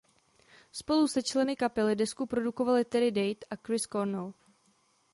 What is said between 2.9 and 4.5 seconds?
Date a Chris Cornell.